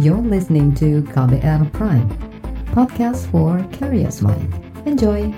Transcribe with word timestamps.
You're 0.00 0.24
listening 0.24 0.72
to 0.80 1.04
KBR 1.12 1.68
Prime, 1.76 2.08
podcast 2.72 3.28
for 3.28 3.60
curious 3.76 4.24
mind. 4.24 4.48
Enjoy! 4.88 5.28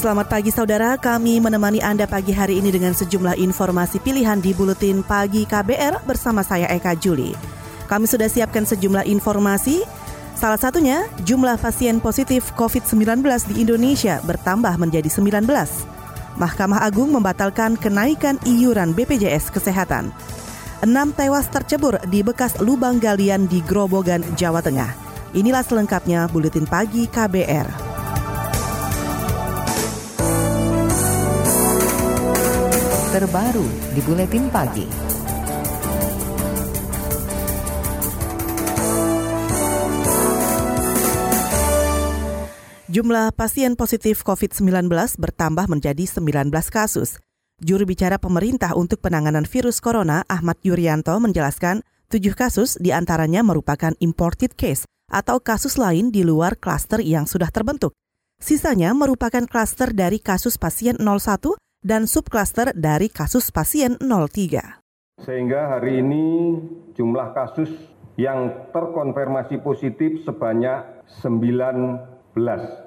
Selamat 0.00 0.32
pagi 0.32 0.48
saudara, 0.48 0.96
kami 0.96 1.36
menemani 1.36 1.84
Anda 1.84 2.08
pagi 2.08 2.32
hari 2.32 2.56
ini 2.64 2.72
dengan 2.72 2.96
sejumlah 2.96 3.36
informasi 3.36 4.00
pilihan 4.00 4.40
di 4.40 4.56
Buletin 4.56 5.04
Pagi 5.04 5.44
KBR 5.44 6.08
bersama 6.08 6.40
saya 6.40 6.72
Eka 6.72 6.96
Juli. 6.96 7.36
Kami 7.84 8.08
sudah 8.08 8.32
siapkan 8.32 8.64
sejumlah 8.64 9.04
informasi, 9.12 9.84
Salah 10.36 10.60
satunya, 10.60 11.08
jumlah 11.24 11.56
pasien 11.56 11.96
positif 11.96 12.52
COVID-19 12.60 13.24
di 13.48 13.64
Indonesia 13.64 14.20
bertambah 14.20 14.76
menjadi 14.76 15.08
19. 15.08 15.48
Mahkamah 16.36 16.84
Agung 16.84 17.08
membatalkan 17.08 17.80
kenaikan 17.80 18.36
iuran 18.44 18.92
BPJS 18.92 19.48
Kesehatan. 19.48 20.12
Enam 20.84 21.16
tewas 21.16 21.48
tercebur 21.48 21.96
di 22.12 22.20
bekas 22.20 22.60
lubang 22.60 23.00
galian 23.00 23.48
di 23.48 23.64
Grobogan, 23.64 24.20
Jawa 24.36 24.60
Tengah. 24.60 24.92
Inilah 25.32 25.64
selengkapnya 25.64 26.28
Buletin 26.28 26.68
Pagi 26.68 27.08
KBR. 27.08 27.68
Terbaru 33.16 33.66
di 33.96 34.00
Buletin 34.04 34.52
Pagi. 34.52 35.05
Jumlah 42.96 43.36
pasien 43.36 43.76
positif 43.76 44.24
COVID-19 44.24 44.88
bertambah 45.20 45.68
menjadi 45.68 46.08
19 46.08 46.48
kasus. 46.72 47.20
Juru 47.60 47.84
bicara 47.84 48.16
pemerintah 48.16 48.72
untuk 48.72 49.04
penanganan 49.04 49.44
virus 49.44 49.84
corona 49.84 50.24
Ahmad 50.32 50.56
Yuryanto 50.64 51.12
menjelaskan 51.20 51.84
tujuh 52.08 52.32
kasus 52.32 52.80
di 52.80 52.96
antaranya 52.96 53.44
merupakan 53.44 53.92
imported 54.00 54.56
case 54.56 54.88
atau 55.12 55.44
kasus 55.44 55.76
lain 55.76 56.08
di 56.08 56.24
luar 56.24 56.56
klaster 56.56 57.04
yang 57.04 57.28
sudah 57.28 57.52
terbentuk. 57.52 57.92
Sisanya 58.40 58.96
merupakan 58.96 59.44
klaster 59.44 59.92
dari 59.92 60.16
kasus 60.16 60.56
pasien 60.56 60.96
01 60.96 61.52
dan 61.84 62.08
subklaster 62.08 62.72
dari 62.72 63.12
kasus 63.12 63.52
pasien 63.52 64.00
03. 64.00 65.20
Sehingga 65.20 65.68
hari 65.68 66.00
ini 66.00 66.24
jumlah 66.96 67.36
kasus 67.36 67.68
yang 68.16 68.72
terkonfirmasi 68.72 69.60
positif 69.60 70.24
sebanyak 70.24 71.04
19 71.20 72.85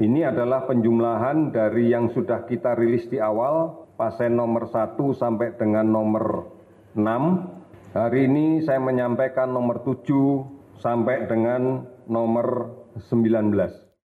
ini 0.00 0.24
adalah 0.24 0.64
penjumlahan 0.64 1.52
dari 1.52 1.92
yang 1.92 2.08
sudah 2.16 2.48
kita 2.48 2.72
rilis 2.72 3.04
di 3.12 3.20
awal, 3.20 3.84
pasien 4.00 4.32
nomor 4.32 4.72
1 4.72 4.96
sampai 5.12 5.52
dengan 5.60 5.84
nomor 5.92 6.48
6. 6.96 7.92
Hari 7.92 8.20
ini 8.24 8.64
saya 8.64 8.80
menyampaikan 8.80 9.52
nomor 9.52 9.84
7 9.84 10.80
sampai 10.80 11.28
dengan 11.28 11.84
nomor 12.08 12.72
19. 12.96 13.52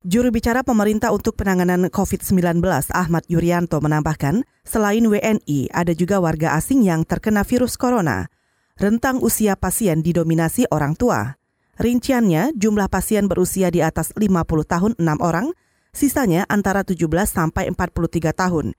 Juru 0.06 0.30
bicara 0.30 0.62
pemerintah 0.62 1.10
untuk 1.10 1.34
penanganan 1.34 1.90
COVID-19 1.90 2.62
Ahmad 2.94 3.26
Yuryanto 3.26 3.82
menambahkan, 3.82 4.46
selain 4.62 5.02
WNI, 5.02 5.70
ada 5.74 5.94
juga 5.98 6.22
warga 6.22 6.54
asing 6.54 6.86
yang 6.86 7.02
terkena 7.02 7.42
virus 7.42 7.74
corona. 7.74 8.30
Rentang 8.78 9.18
usia 9.18 9.58
pasien 9.58 9.98
didominasi 10.02 10.70
orang 10.70 10.94
tua. 10.94 11.38
Rinciannya, 11.78 12.54
jumlah 12.54 12.86
pasien 12.86 13.26
berusia 13.26 13.70
di 13.74 13.82
atas 13.82 14.14
50 14.14 14.30
tahun 14.62 14.92
6 14.98 15.22
orang, 15.22 15.50
Sisanya 15.92 16.48
antara 16.48 16.82
17 16.82 17.04
sampai 17.28 17.68
43 17.68 18.32
tahun. 18.32 18.72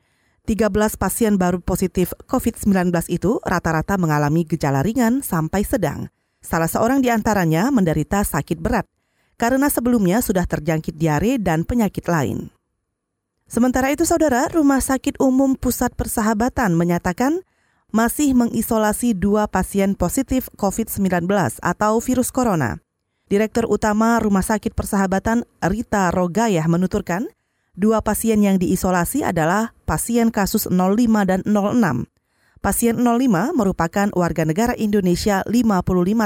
13 0.44 0.70
pasien 1.00 1.40
baru 1.40 1.64
positif 1.64 2.12
COVID-19 2.28 2.92
itu 3.08 3.40
rata-rata 3.48 3.96
mengalami 3.96 4.44
gejala 4.44 4.84
ringan 4.84 5.24
sampai 5.24 5.64
sedang. 5.64 6.12
Salah 6.44 6.68
seorang 6.68 7.00
di 7.00 7.08
antaranya 7.08 7.72
menderita 7.72 8.26
sakit 8.26 8.60
berat 8.60 8.84
karena 9.40 9.72
sebelumnya 9.72 10.20
sudah 10.20 10.44
terjangkit 10.44 11.00
diare 11.00 11.40
dan 11.40 11.64
penyakit 11.64 12.04
lain. 12.12 12.52
Sementara 13.48 13.94
itu, 13.94 14.04
saudara, 14.04 14.50
Rumah 14.50 14.82
Sakit 14.82 15.22
Umum 15.22 15.54
Pusat 15.54 15.94
Persahabatan 15.94 16.74
menyatakan 16.74 17.46
masih 17.94 18.34
mengisolasi 18.34 19.14
dua 19.14 19.46
pasien 19.46 19.94
positif 19.94 20.50
COVID-19 20.58 21.30
atau 21.62 22.02
virus 22.02 22.34
corona. 22.34 22.82
Direktur 23.32 23.72
Utama 23.72 24.20
Rumah 24.20 24.44
Sakit 24.44 24.76
Persahabatan 24.76 25.48
Rita 25.64 26.12
Rogayah 26.12 26.68
menuturkan, 26.68 27.32
dua 27.72 28.04
pasien 28.04 28.44
yang 28.44 28.60
diisolasi 28.60 29.24
adalah 29.24 29.72
pasien 29.88 30.28
kasus 30.28 30.68
05 30.68 30.76
dan 31.24 31.40
06. 31.48 32.04
Pasien 32.60 33.00
05 33.00 33.56
merupakan 33.56 34.12
warga 34.12 34.44
negara 34.44 34.76
Indonesia 34.76 35.40
55 35.48 35.56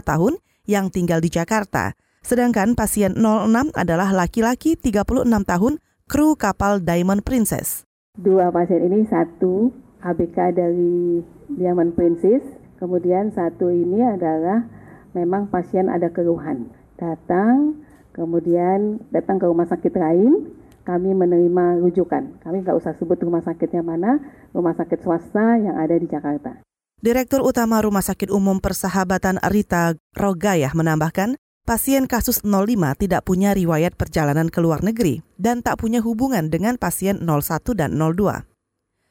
tahun 0.10 0.34
yang 0.66 0.90
tinggal 0.90 1.22
di 1.22 1.30
Jakarta, 1.30 1.94
sedangkan 2.26 2.74
pasien 2.74 3.14
06 3.14 3.78
adalah 3.78 4.10
laki-laki 4.10 4.74
36 4.74 5.30
tahun 5.46 5.78
kru 6.10 6.34
kapal 6.34 6.82
Diamond 6.82 7.22
Princess. 7.22 7.86
Dua 8.18 8.50
pasien 8.50 8.82
ini 8.82 9.06
satu 9.06 9.70
ABK 10.02 10.38
dari 10.50 11.22
Diamond 11.62 11.94
Princess, 11.94 12.42
kemudian 12.82 13.30
satu 13.38 13.70
ini 13.70 14.02
adalah 14.02 14.66
memang 15.14 15.54
pasien 15.54 15.94
ada 15.94 16.10
keluhan 16.10 16.77
datang, 16.98 17.86
kemudian 18.12 19.02
datang 19.14 19.38
ke 19.40 19.46
rumah 19.46 19.70
sakit 19.70 19.94
lain, 19.96 20.52
kami 20.88 21.12
menerima 21.12 21.84
rujukan. 21.84 22.42
Kami 22.42 22.64
nggak 22.64 22.78
usah 22.80 22.96
sebut 22.96 23.20
rumah 23.20 23.44
sakitnya 23.44 23.84
mana, 23.84 24.20
rumah 24.56 24.74
sakit 24.74 25.00
swasta 25.04 25.60
yang 25.60 25.76
ada 25.78 25.96
di 25.96 26.08
Jakarta. 26.08 26.64
Direktur 26.98 27.46
Utama 27.46 27.78
Rumah 27.78 28.02
Sakit 28.02 28.34
Umum 28.34 28.58
Persahabatan 28.58 29.38
Rita 29.54 29.94
Rogayah 30.18 30.74
menambahkan, 30.74 31.38
pasien 31.62 32.10
kasus 32.10 32.42
05 32.42 32.98
tidak 32.98 33.22
punya 33.22 33.54
riwayat 33.54 33.94
perjalanan 33.94 34.50
ke 34.50 34.58
luar 34.58 34.82
negeri 34.82 35.22
dan 35.38 35.62
tak 35.62 35.78
punya 35.78 36.02
hubungan 36.02 36.50
dengan 36.50 36.74
pasien 36.82 37.22
01 37.22 37.78
dan 37.78 37.94
02. 37.94 38.50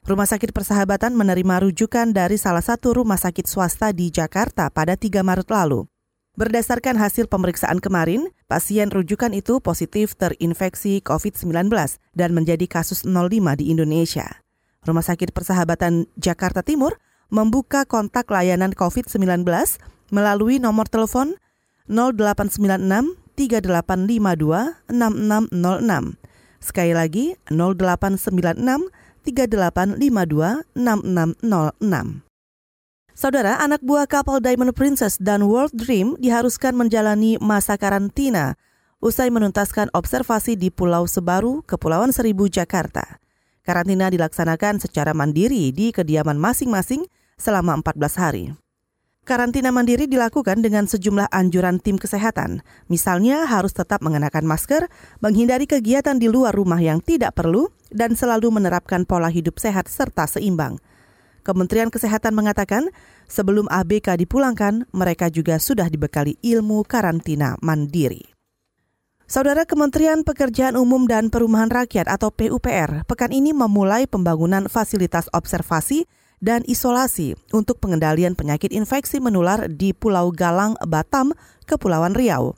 Rumah 0.07 0.29
Sakit 0.31 0.51
Persahabatan 0.51 1.15
menerima 1.15 1.63
rujukan 1.67 2.11
dari 2.11 2.39
salah 2.39 2.63
satu 2.63 2.95
rumah 2.95 3.19
sakit 3.19 3.47
swasta 3.47 3.91
di 3.91 4.11
Jakarta 4.11 4.67
pada 4.71 4.99
3 4.99 5.23
Maret 5.23 5.47
lalu. 5.51 5.87
Berdasarkan 6.37 7.01
hasil 7.01 7.33
pemeriksaan 7.33 7.81
kemarin, 7.81 8.29
pasien 8.45 8.93
rujukan 8.93 9.33
itu 9.33 9.57
positif 9.57 10.21
terinfeksi 10.21 11.01
COVID-19 11.01 11.73
dan 12.13 12.37
menjadi 12.37 12.69
kasus 12.69 13.09
05 13.09 13.57
di 13.57 13.73
Indonesia. 13.73 14.45
Rumah 14.85 15.01
Sakit 15.01 15.33
Persahabatan 15.33 16.05
Jakarta 16.21 16.61
Timur 16.61 17.01
membuka 17.33 17.89
kontak 17.89 18.29
layanan 18.29 18.77
COVID-19 18.77 19.49
melalui 20.13 20.61
nomor 20.61 20.85
telepon 20.93 21.41
0896 21.89 22.85
3852 23.33 24.93
6606. 24.93 26.21
Sekali 26.61 26.93
lagi 26.93 27.33
0896 27.49 28.93
3852 29.25 30.69
6606. 30.77 32.26
Saudara, 33.17 33.57
anak 33.65 33.81
buah 33.81 34.05
kapal 34.05 34.45
Diamond 34.45 34.77
Princess 34.77 35.17
dan 35.17 35.49
World 35.49 35.73
Dream 35.73 36.21
diharuskan 36.21 36.77
menjalani 36.77 37.41
masa 37.41 37.81
karantina 37.81 38.61
usai 39.01 39.33
menuntaskan 39.33 39.89
observasi 39.97 40.53
di 40.53 40.69
Pulau 40.69 41.09
Sebaru, 41.09 41.65
Kepulauan 41.65 42.13
Seribu, 42.13 42.45
Jakarta. 42.53 43.17
Karantina 43.65 44.13
dilaksanakan 44.13 44.85
secara 44.85 45.17
mandiri 45.17 45.73
di 45.73 45.97
kediaman 45.97 46.37
masing-masing 46.37 47.09
selama 47.41 47.81
14 47.81 48.21
hari. 48.21 48.45
Karantina 49.25 49.73
mandiri 49.73 50.05
dilakukan 50.05 50.61
dengan 50.61 50.85
sejumlah 50.85 51.33
anjuran 51.33 51.81
tim 51.81 51.97
kesehatan. 51.97 52.61
Misalnya 52.93 53.49
harus 53.49 53.73
tetap 53.73 54.05
mengenakan 54.05 54.45
masker, 54.45 54.93
menghindari 55.25 55.65
kegiatan 55.65 56.21
di 56.21 56.29
luar 56.29 56.53
rumah 56.53 56.85
yang 56.85 57.01
tidak 57.01 57.33
perlu, 57.33 57.73
dan 57.89 58.13
selalu 58.13 58.53
menerapkan 58.61 59.09
pola 59.09 59.33
hidup 59.33 59.57
sehat 59.57 59.89
serta 59.89 60.29
seimbang. 60.29 60.77
Kementerian 61.47 61.95
Kesehatan 61.95 62.35
mengatakan 62.35 62.91
sebelum 63.27 63.71
ABK 63.71 64.19
dipulangkan, 64.23 64.87
mereka 64.95 65.31
juga 65.31 65.59
sudah 65.61 65.87
dibekali 65.87 66.39
ilmu 66.41 66.83
karantina 66.87 67.55
mandiri. 67.63 68.37
Saudara 69.27 69.67
Kementerian 69.67 70.23
Pekerjaan 70.23 70.79
Umum 70.79 71.11
dan 71.11 71.35
Perumahan 71.35 71.67
Rakyat 71.67 72.07
atau 72.07 72.31
PUPR 72.31 73.03
pekan 73.11 73.35
ini 73.35 73.51
memulai 73.51 74.07
pembangunan 74.07 74.71
fasilitas 74.71 75.27
observasi 75.35 76.07
dan 76.39 76.63
isolasi 76.63 77.35
untuk 77.51 77.83
pengendalian 77.83 78.39
penyakit 78.39 78.71
infeksi 78.71 79.19
menular 79.19 79.67
di 79.67 79.91
Pulau 79.91 80.31
Galang, 80.31 80.79
Batam, 80.87 81.35
Kepulauan 81.67 82.15
Riau. 82.15 82.55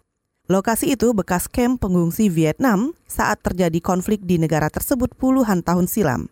Lokasi 0.48 0.96
itu 0.96 1.12
bekas 1.12 1.44
kamp 1.48 1.80
pengungsi 1.80 2.32
Vietnam 2.32 2.96
saat 3.04 3.40
terjadi 3.44 3.80
konflik 3.84 4.24
di 4.24 4.40
negara 4.40 4.72
tersebut 4.72 5.12
puluhan 5.16 5.64
tahun 5.64 5.88
silam. 5.88 6.28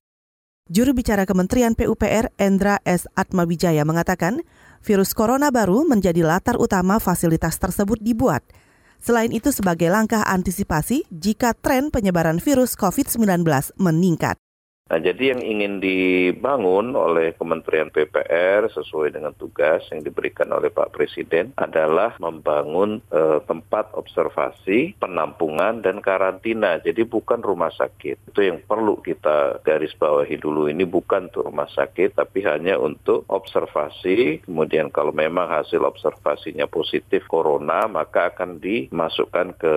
Juru 0.67 0.99
bicara 0.99 1.31
Kementerian 1.31 1.79
PUPR 1.79 2.35
Endra 2.43 2.83
S. 2.83 3.07
Atmawijaya 3.15 3.87
mengatakan, 3.87 4.43
virus 4.83 5.15
corona 5.15 5.55
baru 5.55 5.87
menjadi 5.87 6.27
latar 6.27 6.59
utama 6.59 6.99
fasilitas 6.99 7.55
tersebut 7.63 8.03
dibuat. 8.03 8.43
Selain 8.99 9.31
itu 9.31 9.55
sebagai 9.55 9.87
langkah 9.87 10.27
antisipasi 10.27 11.07
jika 11.15 11.55
tren 11.55 11.95
penyebaran 11.95 12.43
virus 12.43 12.75
COVID-19 12.75 13.47
meningkat. 13.79 14.43
Nah, 14.87 15.03
jadi 15.03 15.35
yang 15.35 15.43
ingin 15.43 15.83
dibangun 15.83 16.95
oleh 16.95 17.35
Kementerian 17.35 17.91
PPR 17.91 18.71
sesuai 18.71 19.19
dengan 19.19 19.35
tugas 19.35 19.83
yang 19.91 20.07
diberikan 20.07 20.47
oleh 20.55 20.71
Pak 20.71 20.95
Presiden 20.95 21.51
adalah 21.59 22.15
membangun 22.23 23.03
eh, 23.11 23.43
tempat 23.51 23.91
observasi, 23.99 24.95
penampungan, 25.03 25.83
dan 25.83 25.99
karantina. 25.99 26.79
Jadi 26.79 27.03
bukan 27.03 27.43
rumah 27.43 27.75
sakit. 27.75 28.31
Itu 28.31 28.47
yang 28.47 28.63
perlu 28.63 29.03
kita 29.03 29.59
garis 29.67 29.91
bawahi 29.99 30.39
dulu. 30.39 30.71
Ini 30.71 30.87
bukan 30.87 31.35
untuk 31.35 31.51
rumah 31.51 31.67
sakit, 31.67 32.15
tapi 32.15 32.47
hanya 32.47 32.79
untuk 32.79 33.27
observasi. 33.27 34.47
Kemudian 34.47 34.95
kalau 34.95 35.11
memang 35.11 35.51
hasil 35.51 35.83
observasinya 35.83 36.71
positif 36.71 37.27
corona, 37.27 37.91
maka 37.91 38.31
akan 38.31 38.63
dimasukkan 38.63 39.59
ke 39.59 39.75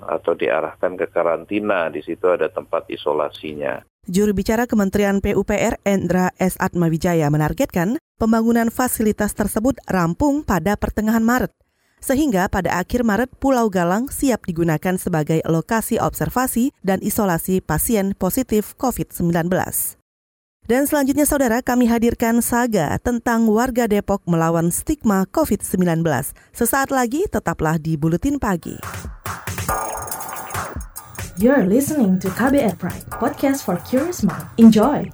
atau 0.00 0.32
diarahkan 0.32 0.96
ke 0.96 1.12
karantina. 1.12 1.92
Di 1.92 2.00
situ 2.00 2.24
ada 2.32 2.48
tempat 2.48 2.88
isolasinya. 2.88 3.84
Juru 4.06 4.38
bicara 4.38 4.70
Kementerian 4.70 5.18
PUPR 5.18 5.82
Endra 5.82 6.30
S. 6.38 6.54
Atmawijaya 6.62 7.26
menargetkan 7.26 7.98
pembangunan 8.22 8.70
fasilitas 8.70 9.34
tersebut 9.34 9.82
rampung 9.90 10.46
pada 10.46 10.78
pertengahan 10.78 11.26
Maret. 11.26 11.50
Sehingga 11.98 12.46
pada 12.46 12.78
akhir 12.78 13.02
Maret 13.02 13.34
Pulau 13.42 13.66
Galang 13.66 14.06
siap 14.06 14.46
digunakan 14.46 14.94
sebagai 14.94 15.42
lokasi 15.42 15.98
observasi 15.98 16.70
dan 16.86 17.02
isolasi 17.02 17.58
pasien 17.58 18.14
positif 18.14 18.78
COVID-19. 18.78 19.50
Dan 20.70 20.86
selanjutnya 20.86 21.26
saudara 21.26 21.58
kami 21.58 21.90
hadirkan 21.90 22.38
saga 22.46 23.02
tentang 23.02 23.50
warga 23.50 23.90
Depok 23.90 24.22
melawan 24.30 24.70
stigma 24.70 25.26
COVID-19. 25.34 26.06
Sesaat 26.54 26.94
lagi 26.94 27.26
tetaplah 27.26 27.74
di 27.82 27.98
Buletin 27.98 28.38
Pagi. 28.38 29.05
You're 31.36 31.68
listening 31.68 32.16
to 32.24 32.32
KBR 32.32 32.80
Pride, 32.80 33.04
podcast 33.12 33.68
for 33.68 33.76
curious 33.84 34.24
mind. 34.24 34.48
Enjoy! 34.56 35.04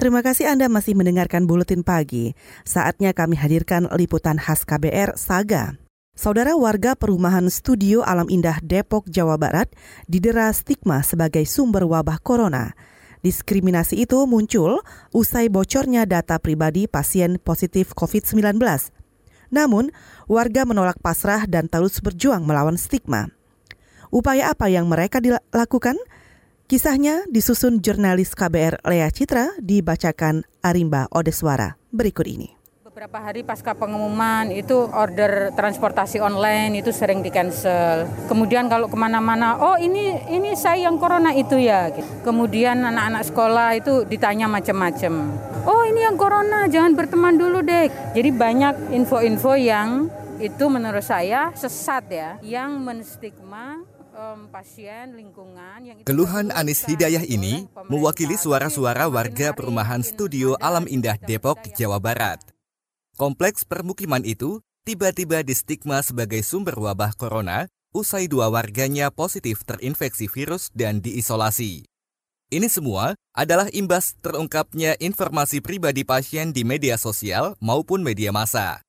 Terima 0.00 0.24
kasih 0.24 0.48
Anda 0.48 0.72
masih 0.72 0.96
mendengarkan 0.96 1.44
Buletin 1.44 1.84
Pagi. 1.84 2.32
Saatnya 2.64 3.12
kami 3.12 3.36
hadirkan 3.36 3.92
liputan 3.92 4.40
khas 4.40 4.64
KBR 4.64 5.20
Saga. 5.20 5.76
Saudara 6.12 6.52
warga 6.60 6.92
perumahan 6.92 7.48
Studio 7.48 8.04
Alam 8.04 8.28
Indah 8.28 8.60
Depok, 8.60 9.08
Jawa 9.08 9.40
Barat 9.40 9.72
didera 10.04 10.52
stigma 10.52 11.00
sebagai 11.00 11.48
sumber 11.48 11.88
wabah 11.88 12.20
corona. 12.20 12.76
Diskriminasi 13.24 14.04
itu 14.04 14.20
muncul 14.28 14.84
usai 15.16 15.48
bocornya 15.48 16.04
data 16.04 16.36
pribadi 16.36 16.84
pasien 16.84 17.40
positif 17.40 17.96
COVID-19. 17.96 18.60
Namun, 19.56 19.88
warga 20.28 20.68
menolak 20.68 21.00
pasrah 21.00 21.48
dan 21.48 21.72
terus 21.72 21.96
berjuang 22.04 22.44
melawan 22.44 22.76
stigma. 22.76 23.32
Upaya 24.12 24.52
apa 24.52 24.68
yang 24.68 24.92
mereka 24.92 25.16
dilakukan? 25.16 25.96
Kisahnya 26.68 27.24
disusun 27.32 27.80
jurnalis 27.80 28.36
KBR 28.36 28.84
Lea 28.84 29.08
Citra 29.08 29.56
dibacakan 29.56 30.44
Arimba 30.60 31.08
Odeswara 31.08 31.80
berikut 31.88 32.28
ini. 32.28 32.61
Beberapa 33.02 33.18
hari 33.18 33.42
pasca 33.42 33.74
pengumuman 33.74 34.46
itu 34.54 34.78
order 34.94 35.50
transportasi 35.58 36.22
online 36.22 36.78
itu 36.78 36.94
sering 36.94 37.18
di 37.18 37.34
cancel. 37.34 38.06
Kemudian 38.30 38.70
kalau 38.70 38.86
ke 38.86 38.94
mana-mana, 38.94 39.58
oh 39.58 39.74
ini 39.74 40.22
ini 40.30 40.54
saya 40.54 40.86
yang 40.86 41.02
corona 41.02 41.34
itu 41.34 41.58
ya. 41.58 41.90
Kemudian 42.22 42.78
anak-anak 42.78 43.26
sekolah 43.26 43.74
itu 43.74 44.06
ditanya 44.06 44.46
macam-macam. 44.46 45.34
Oh 45.66 45.82
ini 45.82 46.06
yang 46.06 46.14
corona, 46.14 46.70
jangan 46.70 46.94
berteman 46.94 47.34
dulu 47.34 47.66
deh. 47.66 47.90
Jadi 48.14 48.30
banyak 48.30 48.94
info-info 48.94 49.58
yang 49.58 50.06
itu 50.38 50.70
menurut 50.70 51.02
saya 51.02 51.50
sesat 51.58 52.06
ya, 52.06 52.38
yang 52.38 52.86
menstigma 52.86 53.82
pasien 54.54 55.18
lingkungan 55.18 55.82
yang 55.82 55.96
Keluhan 56.06 56.54
Anis 56.54 56.86
Hidayah 56.86 57.26
ini 57.26 57.66
mewakili 57.90 58.38
suara-suara 58.38 59.10
warga 59.10 59.50
perumahan 59.50 60.06
Studio 60.06 60.54
Alam 60.62 60.86
Indah 60.86 61.18
Depok, 61.18 61.58
Jawa 61.74 61.98
Barat. 61.98 62.51
Kompleks 63.20 63.68
permukiman 63.68 64.24
itu 64.24 64.64
tiba-tiba 64.88 65.44
distigma 65.44 66.00
sebagai 66.00 66.40
sumber 66.40 66.80
wabah 66.80 67.12
corona 67.12 67.68
usai 67.92 68.24
dua 68.24 68.48
warganya 68.48 69.12
positif 69.12 69.68
terinfeksi 69.68 70.32
virus 70.32 70.72
dan 70.72 71.04
diisolasi. 71.04 71.84
Ini 72.48 72.68
semua 72.72 73.12
adalah 73.36 73.68
imbas 73.72 74.16
terungkapnya 74.24 74.96
informasi 74.96 75.60
pribadi 75.60 76.08
pasien 76.08 76.56
di 76.56 76.64
media 76.64 76.96
sosial 76.96 77.52
maupun 77.60 78.00
media 78.00 78.32
massa. 78.32 78.80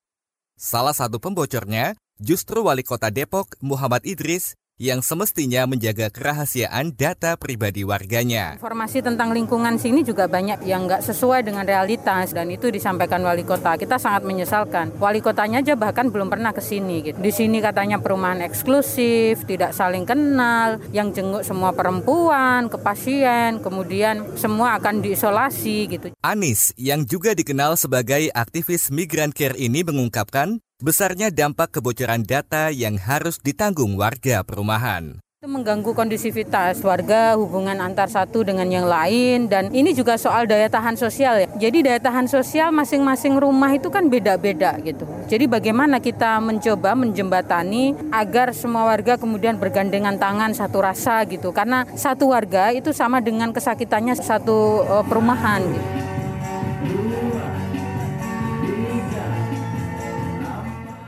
Salah 0.56 0.96
satu 0.96 1.20
pembocornya 1.20 2.00
justru 2.16 2.64
Wali 2.64 2.88
Kota 2.88 3.12
Depok 3.12 3.60
Muhammad 3.60 4.08
Idris 4.08 4.56
yang 4.82 5.06
semestinya 5.06 5.70
menjaga 5.70 6.10
kerahasiaan 6.10 6.98
data 6.98 7.38
pribadi 7.38 7.86
warganya. 7.86 8.58
Informasi 8.58 9.06
tentang 9.06 9.30
lingkungan 9.30 9.78
sini 9.78 10.02
juga 10.02 10.26
banyak 10.26 10.66
yang 10.66 10.90
nggak 10.90 11.06
sesuai 11.06 11.46
dengan 11.46 11.62
realitas 11.62 12.34
dan 12.34 12.50
itu 12.50 12.74
disampaikan 12.74 13.22
wali 13.22 13.46
kota. 13.46 13.78
Kita 13.78 14.02
sangat 14.02 14.26
menyesalkan. 14.26 14.98
Wali 14.98 15.22
kotanya 15.22 15.62
aja 15.62 15.78
bahkan 15.78 16.10
belum 16.10 16.34
pernah 16.34 16.58
ke 16.58 16.62
sini. 16.62 17.06
Gitu. 17.06 17.18
Di 17.22 17.30
sini 17.30 17.62
katanya 17.62 18.02
perumahan 18.02 18.42
eksklusif, 18.42 19.46
tidak 19.46 19.78
saling 19.78 20.10
kenal, 20.10 20.82
yang 20.90 21.14
jenguk 21.14 21.46
semua 21.46 21.70
perempuan 21.78 22.66
ke 22.66 22.78
pasien, 22.82 23.62
kemudian 23.62 24.26
semua 24.34 24.82
akan 24.82 25.06
diisolasi 25.06 25.78
gitu. 25.86 26.08
Anis 26.26 26.74
yang 26.82 27.06
juga 27.06 27.38
dikenal 27.38 27.78
sebagai 27.78 28.34
aktivis 28.34 28.90
migran 28.90 29.30
care 29.30 29.54
ini 29.54 29.86
mengungkapkan 29.86 30.66
besarnya 30.84 31.32
dampak 31.32 31.80
kebocoran 31.80 32.28
data 32.28 32.68
yang 32.68 33.00
harus 33.00 33.40
ditanggung 33.40 33.96
warga 33.96 34.44
perumahan. 34.44 35.24
Itu 35.40 35.48
mengganggu 35.48 35.96
kondisivitas 35.96 36.84
warga, 36.84 37.40
hubungan 37.40 37.80
antar 37.80 38.12
satu 38.12 38.44
dengan 38.44 38.68
yang 38.68 38.88
lain, 38.88 39.48
dan 39.48 39.72
ini 39.72 39.96
juga 39.96 40.20
soal 40.20 40.44
daya 40.44 40.68
tahan 40.68 41.00
sosial 41.00 41.40
ya. 41.40 41.48
Jadi 41.56 41.88
daya 41.88 42.04
tahan 42.04 42.28
sosial 42.28 42.76
masing-masing 42.76 43.40
rumah 43.40 43.72
itu 43.72 43.88
kan 43.88 44.12
beda-beda 44.12 44.76
gitu. 44.84 45.08
Jadi 45.32 45.48
bagaimana 45.48 46.04
kita 46.04 46.44
mencoba 46.44 47.00
menjembatani 47.00 47.96
agar 48.12 48.52
semua 48.52 48.84
warga 48.84 49.16
kemudian 49.16 49.56
bergandengan 49.56 50.20
tangan 50.20 50.52
satu 50.52 50.84
rasa 50.84 51.24
gitu. 51.32 51.56
Karena 51.56 51.88
satu 51.96 52.36
warga 52.36 52.76
itu 52.76 52.92
sama 52.92 53.24
dengan 53.24 53.56
kesakitannya 53.56 54.20
satu 54.20 54.84
uh, 54.84 55.04
perumahan 55.08 55.64
gitu. 55.64 56.13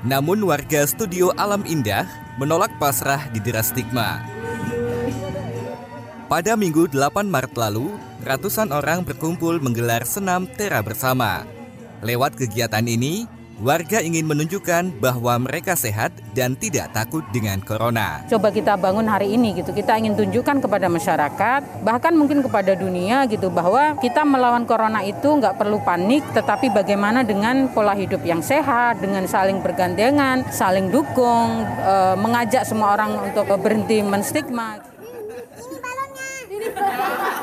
Namun 0.05 0.37
warga 0.45 0.85
studio 0.85 1.33
Alam 1.33 1.65
Indah 1.65 2.05
menolak 2.37 2.69
pasrah 2.77 3.25
di 3.33 3.41
dera 3.41 3.65
stigma. 3.65 4.21
Pada 6.29 6.53
Minggu 6.53 6.85
8 6.93 7.25
Maret 7.25 7.57
lalu, 7.57 7.89
ratusan 8.21 8.69
orang 8.69 9.01
berkumpul 9.01 9.57
menggelar 9.57 10.05
senam 10.05 10.45
tera 10.45 10.85
bersama. 10.85 11.41
Lewat 12.05 12.37
kegiatan 12.37 12.85
ini, 12.85 13.25
Warga 13.55 14.03
ingin 14.03 14.27
menunjukkan 14.27 14.99
bahwa 14.99 15.39
mereka 15.39 15.79
sehat 15.79 16.11
dan 16.35 16.59
tidak 16.59 16.91
takut 16.91 17.23
dengan 17.31 17.63
corona. 17.63 18.19
Coba 18.27 18.51
kita 18.51 18.75
bangun 18.75 19.07
hari 19.07 19.31
ini 19.31 19.55
gitu. 19.55 19.71
Kita 19.71 19.95
ingin 19.95 20.11
tunjukkan 20.11 20.59
kepada 20.59 20.91
masyarakat, 20.91 21.63
bahkan 21.79 22.11
mungkin 22.19 22.43
kepada 22.43 22.75
dunia 22.75 23.23
gitu 23.31 23.47
bahwa 23.47 23.95
kita 24.03 24.27
melawan 24.27 24.67
corona 24.67 24.99
itu 25.07 25.39
nggak 25.39 25.55
perlu 25.55 25.79
panik, 25.87 26.27
tetapi 26.35 26.67
bagaimana 26.67 27.23
dengan 27.23 27.71
pola 27.71 27.95
hidup 27.95 28.27
yang 28.27 28.43
sehat, 28.43 28.99
dengan 28.99 29.23
saling 29.23 29.63
bergandengan, 29.63 30.43
saling 30.51 30.91
dukung, 30.91 31.63
e, 31.63 31.95
mengajak 32.19 32.67
semua 32.67 32.99
orang 32.99 33.23
untuk 33.23 33.47
berhenti 33.63 34.03
menstigma. 34.03 34.83
Ini 35.55 35.79
balonnya. 35.79 36.27
Ini 36.51 36.67
balonnya. 36.75 37.35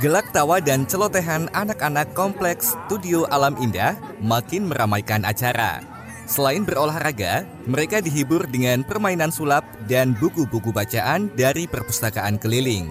Gelak 0.00 0.32
tawa 0.32 0.64
dan 0.64 0.88
celotehan 0.88 1.52
anak-anak 1.52 2.16
kompleks 2.16 2.72
Studio 2.88 3.28
Alam 3.28 3.52
Indah 3.60 4.00
makin 4.24 4.64
meramaikan 4.64 5.28
acara. 5.28 5.84
Selain 6.24 6.64
berolahraga, 6.64 7.44
mereka 7.68 8.00
dihibur 8.00 8.48
dengan 8.48 8.80
permainan 8.80 9.28
sulap 9.28 9.60
dan 9.92 10.16
buku-buku 10.16 10.72
bacaan 10.72 11.28
dari 11.36 11.68
perpustakaan 11.68 12.40
keliling. 12.40 12.88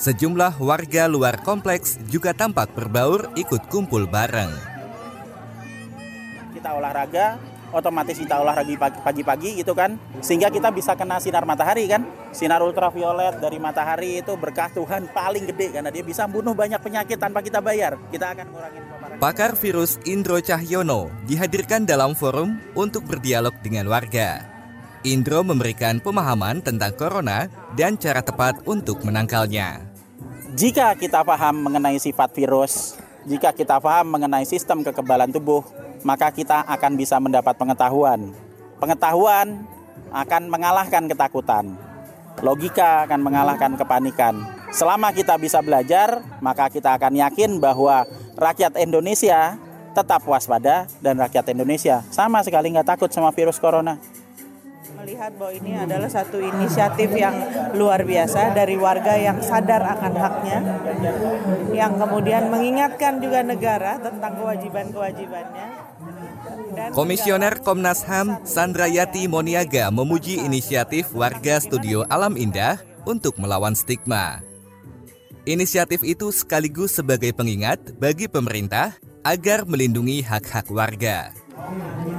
Sejumlah 0.00 0.56
warga 0.56 1.04
luar 1.04 1.36
kompleks 1.44 2.00
juga 2.08 2.32
tampak 2.32 2.72
berbaur 2.72 3.28
ikut 3.36 3.68
kumpul 3.68 4.08
bareng. 4.08 4.48
Kita 6.56 6.80
olahraga, 6.80 7.36
otomatis 7.72 8.16
kita 8.16 8.40
olahraga 8.40 8.90
pagi-pagi 9.02 9.60
gitu 9.60 9.72
kan. 9.72 9.96
Sehingga 10.20 10.48
kita 10.48 10.72
bisa 10.72 10.94
kena 10.94 11.20
sinar 11.20 11.44
matahari 11.44 11.88
kan. 11.88 12.04
Sinar 12.30 12.60
ultraviolet 12.60 13.40
dari 13.40 13.56
matahari 13.60 14.20
itu 14.20 14.36
berkah 14.36 14.68
Tuhan 14.72 15.08
paling 15.10 15.48
gede 15.54 15.78
karena 15.78 15.90
dia 15.92 16.04
bisa 16.04 16.28
bunuh 16.28 16.52
banyak 16.52 16.80
penyakit 16.80 17.16
tanpa 17.16 17.40
kita 17.40 17.58
bayar. 17.64 17.96
Kita 18.12 18.36
akan 18.36 18.46
ngurangin 18.52 18.82
paparan 18.88 19.16
Pakar 19.18 19.52
virus 19.58 19.98
Indro 20.06 20.38
Cahyono 20.38 21.10
dihadirkan 21.26 21.82
dalam 21.82 22.14
forum 22.14 22.60
untuk 22.78 23.02
berdialog 23.08 23.56
dengan 23.64 23.90
warga. 23.90 24.46
Indro 25.06 25.46
memberikan 25.46 26.02
pemahaman 26.02 26.58
tentang 26.58 26.90
corona 26.98 27.46
dan 27.78 27.94
cara 27.94 28.18
tepat 28.18 28.58
untuk 28.66 29.06
menangkalnya. 29.06 29.86
Jika 30.58 30.98
kita 30.98 31.22
paham 31.22 31.70
mengenai 31.70 32.02
sifat 32.02 32.34
virus, 32.34 32.98
jika 33.22 33.54
kita 33.54 33.78
paham 33.78 34.10
mengenai 34.10 34.42
sistem 34.42 34.82
kekebalan 34.82 35.30
tubuh, 35.30 35.62
maka 36.02 36.30
kita 36.30 36.66
akan 36.66 36.92
bisa 36.94 37.18
mendapat 37.18 37.54
pengetahuan. 37.58 38.34
Pengetahuan 38.78 39.66
akan 40.14 40.42
mengalahkan 40.50 41.06
ketakutan. 41.10 41.74
Logika 42.38 43.06
akan 43.06 43.20
mengalahkan 43.22 43.74
kepanikan. 43.74 44.34
Selama 44.70 45.10
kita 45.10 45.34
bisa 45.40 45.58
belajar, 45.58 46.22
maka 46.38 46.70
kita 46.70 46.94
akan 46.94 47.18
yakin 47.18 47.58
bahwa 47.58 48.06
rakyat 48.38 48.78
Indonesia 48.78 49.58
tetap 49.96 50.22
waspada 50.28 50.86
dan 51.02 51.18
rakyat 51.18 51.50
Indonesia 51.50 52.06
sama 52.14 52.38
sekali 52.46 52.70
nggak 52.70 52.94
takut 52.94 53.10
sama 53.10 53.34
virus 53.34 53.58
corona 53.58 53.98
melihat 54.98 55.30
bahwa 55.38 55.54
ini 55.54 55.72
adalah 55.78 56.10
satu 56.10 56.42
inisiatif 56.42 57.14
yang 57.14 57.32
luar 57.78 58.02
biasa 58.02 58.50
dari 58.50 58.74
warga 58.74 59.14
yang 59.14 59.38
sadar 59.38 59.80
akan 59.94 60.12
haknya, 60.18 60.58
yang 61.70 61.94
kemudian 61.94 62.50
mengingatkan 62.50 63.22
juga 63.22 63.46
negara 63.46 64.02
tentang 64.02 64.34
kewajiban-kewajibannya. 64.36 65.87
Komisioner 66.94 67.58
Komnas 67.62 68.06
HAM 68.06 68.46
Sandra 68.46 68.86
Yati 68.86 69.26
Moniaga 69.26 69.90
memuji 69.90 70.38
inisiatif 70.38 71.10
warga 71.10 71.58
Studio 71.58 72.06
Alam 72.06 72.38
Indah 72.38 72.78
untuk 73.02 73.34
melawan 73.42 73.74
stigma. 73.74 74.40
Inisiatif 75.42 76.06
itu 76.06 76.30
sekaligus 76.30 76.94
sebagai 76.94 77.34
pengingat 77.34 77.96
bagi 77.98 78.30
pemerintah 78.30 78.94
agar 79.26 79.66
melindungi 79.66 80.22
hak-hak 80.22 80.70
warga 80.70 81.34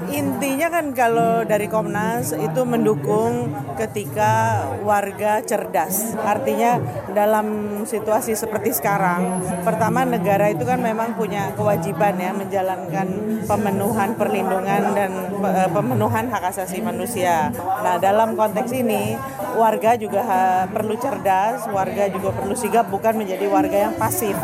intinya 0.09 0.67
kan 0.73 0.91
kalau 0.91 1.45
dari 1.45 1.69
Komnas 1.69 2.33
itu 2.33 2.61
mendukung 2.65 3.53
ketika 3.77 4.65
warga 4.81 5.41
cerdas. 5.45 6.17
Artinya 6.19 6.81
dalam 7.13 7.81
situasi 7.85 8.33
seperti 8.33 8.73
sekarang, 8.75 9.41
pertama 9.63 10.03
negara 10.03 10.49
itu 10.49 10.65
kan 10.65 10.81
memang 10.81 11.13
punya 11.15 11.53
kewajiban 11.53 12.17
ya 12.17 12.31
menjalankan 12.33 13.07
pemenuhan 13.45 14.13
perlindungan 14.17 14.81
dan 14.97 15.11
eh, 15.45 15.69
pemenuhan 15.69 16.25
hak 16.29 16.43
asasi 16.53 16.81
manusia. 16.81 17.53
Nah, 17.55 18.01
dalam 18.01 18.33
konteks 18.33 18.71
ini 18.73 19.17
warga 19.57 19.95
juga 19.99 20.21
perlu 20.69 20.95
cerdas, 20.97 21.65
warga 21.69 22.07
juga 22.09 22.33
perlu 22.35 22.53
sigap 22.53 22.87
bukan 22.87 23.19
menjadi 23.19 23.45
warga 23.49 23.77
yang 23.89 23.95
pasif. 23.97 24.35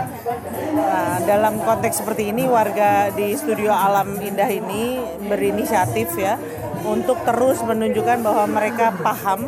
Nah, 0.75 1.24
dalam 1.24 1.63
konteks 1.63 2.03
seperti 2.03 2.36
ini 2.36 2.44
warga 2.51 3.08
di 3.15 3.32
Studio 3.39 3.72
Alam 3.72 4.20
Indah 4.20 4.51
ini 4.51 5.00
berinisiatif 5.24 5.86
inisiatif 5.86 6.10
ya 6.20 6.36
untuk 6.86 7.17
terus 7.24 7.63
menunjukkan 7.63 8.20
bahwa 8.22 8.46
mereka 8.48 8.91
paham 9.00 9.48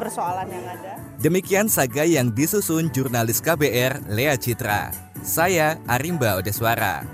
persoalan 0.00 0.48
yang 0.48 0.66
ada. 0.66 0.92
Demikian 1.22 1.70
saga 1.70 2.02
yang 2.02 2.34
disusun 2.34 2.90
jurnalis 2.90 3.38
KBR 3.38 4.10
Lea 4.10 4.34
Citra. 4.34 4.90
Saya 5.22 5.78
Arimba 5.86 6.40
Odeswara. 6.40 7.06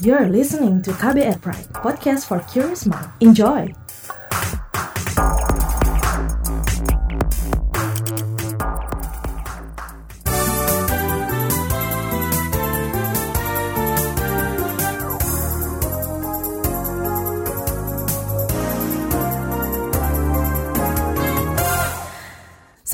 You're 0.00 0.28
listening 0.28 0.80
to 0.84 0.92
KBR 0.96 1.40
Pride, 1.40 1.68
podcast 1.76 2.28
for 2.28 2.40
curious 2.48 2.84
mind. 2.84 3.08
Enjoy! 3.20 3.83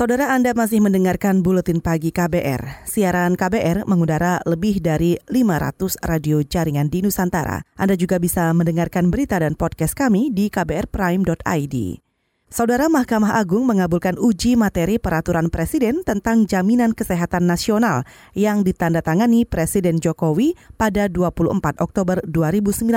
Saudara 0.01 0.33
Anda 0.33 0.57
masih 0.57 0.81
mendengarkan 0.81 1.45
Buletin 1.45 1.77
Pagi 1.77 2.09
KBR. 2.09 2.89
Siaran 2.89 3.37
KBR 3.37 3.85
mengudara 3.85 4.41
lebih 4.49 4.81
dari 4.81 5.13
500 5.29 6.01
radio 6.01 6.41
jaringan 6.41 6.89
di 6.89 7.05
Nusantara. 7.05 7.61
Anda 7.77 7.93
juga 7.93 8.17
bisa 8.17 8.49
mendengarkan 8.49 9.13
berita 9.13 9.37
dan 9.37 9.53
podcast 9.53 9.93
kami 9.93 10.33
di 10.33 10.49
kbrprime.id. 10.49 12.01
Saudara 12.49 12.89
Mahkamah 12.89 13.37
Agung 13.37 13.69
mengabulkan 13.69 14.17
uji 14.17 14.57
materi 14.57 14.97
peraturan 14.97 15.53
Presiden 15.53 16.01
tentang 16.01 16.49
jaminan 16.49 16.97
kesehatan 16.97 17.45
nasional 17.45 18.01
yang 18.33 18.65
ditandatangani 18.65 19.45
Presiden 19.45 20.01
Jokowi 20.01 20.57
pada 20.81 21.13
24 21.13 21.77
Oktober 21.77 22.25
2019. 22.25 22.89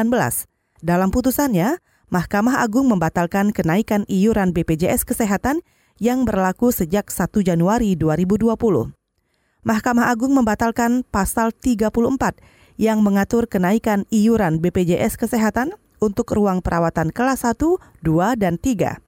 Dalam 0.80 1.12
putusannya, 1.12 1.76
Mahkamah 2.08 2.64
Agung 2.64 2.88
membatalkan 2.88 3.52
kenaikan 3.52 4.08
iuran 4.08 4.56
BPJS 4.56 5.04
Kesehatan 5.04 5.60
yang 6.02 6.26
berlaku 6.26 6.74
sejak 6.74 7.10
1 7.10 7.46
Januari 7.46 7.94
2020. 7.94 8.90
Mahkamah 9.64 10.12
Agung 10.12 10.36
membatalkan 10.36 11.06
pasal 11.08 11.54
34 11.54 11.88
yang 12.76 13.00
mengatur 13.00 13.46
kenaikan 13.46 14.04
iuran 14.10 14.60
BPJS 14.60 15.16
Kesehatan 15.16 15.72
untuk 16.02 16.34
ruang 16.34 16.60
perawatan 16.60 17.14
kelas 17.14 17.48
1, 17.48 17.80
2, 18.04 18.36
dan 18.36 18.60
3. 18.60 19.00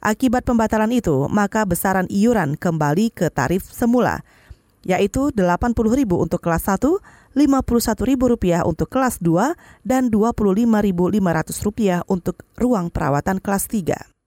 Akibat 0.00 0.48
pembatalan 0.48 0.96
itu, 0.96 1.28
maka 1.28 1.68
besaran 1.68 2.08
iuran 2.08 2.56
kembali 2.56 3.12
ke 3.12 3.28
tarif 3.28 3.68
semula, 3.68 4.24
yaitu 4.80 5.28
Rp80.000 5.36 6.08
untuk 6.16 6.40
kelas 6.40 6.72
1, 6.72 7.36
Rp51.000 7.36 8.64
untuk 8.64 8.88
kelas 8.88 9.20
2, 9.20 9.52
dan 9.84 10.08
Rp25.500 10.08 12.08
untuk 12.08 12.40
ruang 12.56 12.88
perawatan 12.88 13.44
kelas 13.44 13.68
3. 13.68 14.19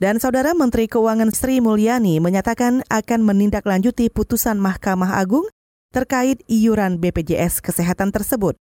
Dan 0.00 0.16
Saudara 0.16 0.56
Menteri 0.56 0.88
Keuangan 0.88 1.28
Sri 1.28 1.60
Mulyani 1.60 2.24
menyatakan 2.24 2.80
akan 2.88 3.20
menindaklanjuti 3.20 4.08
putusan 4.08 4.56
Mahkamah 4.56 5.20
Agung 5.20 5.44
terkait 5.92 6.40
iuran 6.48 6.96
BPJS 6.96 7.60
Kesehatan 7.60 8.08
tersebut. 8.08 8.56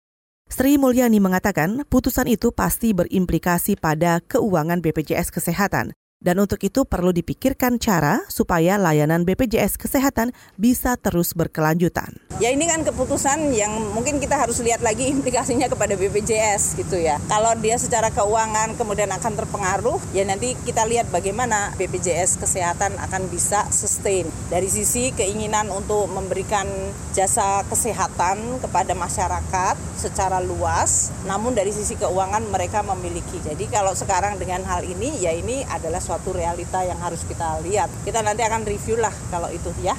Sri 0.51 0.75
Mulyani 0.75 1.23
mengatakan 1.23 1.87
putusan 1.87 2.27
itu 2.27 2.51
pasti 2.51 2.91
berimplikasi 2.91 3.79
pada 3.79 4.19
keuangan 4.19 4.83
BPJS 4.83 5.31
Kesehatan. 5.31 5.95
Dan 6.19 6.35
untuk 6.35 6.59
itu 6.67 6.83
perlu 6.83 7.15
dipikirkan 7.15 7.79
cara 7.79 8.27
supaya 8.27 8.75
layanan 8.75 9.23
BPJS 9.23 9.79
Kesehatan 9.79 10.35
bisa 10.59 10.99
terus 10.99 11.31
berkelanjutan. 11.31 12.11
Ya 12.43 12.51
ini 12.51 12.67
kan 12.67 12.83
keputusan 12.83 13.55
yang 13.55 13.71
mungkin 13.95 14.19
kita 14.19 14.35
harus 14.35 14.59
lihat 14.59 14.83
lagi 14.83 15.07
implikasinya 15.07 15.71
kepada 15.71 15.95
BPJS 15.95 16.75
gitu 16.75 16.99
ya. 16.99 17.23
Kalau 17.31 17.55
dia 17.63 17.79
secara 17.79 18.11
keuangan 18.11 18.75
kemudian 18.75 19.07
akan 19.15 19.31
terpengaruh, 19.31 19.95
ya 20.11 20.27
nanti 20.27 20.59
kita 20.67 20.83
lihat 20.91 21.07
bagaimana 21.07 21.71
BPJS 21.79 22.35
Kesehatan 22.43 22.99
akan 22.99 23.31
bisa 23.31 23.71
sustain. 23.71 24.27
Dari 24.51 24.67
sisi 24.67 25.15
keinginan 25.15 25.71
untuk 25.71 26.11
memberikan 26.11 26.67
jasa 27.15 27.63
kesehatan 27.71 28.59
kepada 28.59 28.91
masyarakat 28.91 29.75
secara 29.95 30.43
luas, 30.43 31.15
namun 31.23 31.55
dari 31.55 31.71
sisi 31.71 31.95
keuangan 31.95 32.43
mereka 32.51 32.83
memiliki. 32.83 33.39
Jadi 33.39 33.71
kalau 33.71 33.95
sekarang 33.95 34.35
dengan 34.35 34.67
hal 34.67 34.83
ini, 34.83 35.15
ya 35.23 35.31
ini 35.31 35.63
adalah 35.63 36.08
suatu 36.09 36.33
realita 36.33 36.81
yang 36.81 36.97
harus 36.97 37.21
kita 37.29 37.61
lihat. 37.61 37.93
Kita 38.01 38.25
nanti 38.25 38.41
akan 38.41 38.65
review 38.65 38.97
lah 38.97 39.13
kalau 39.29 39.53
itu 39.53 39.69
ya. 39.85 39.93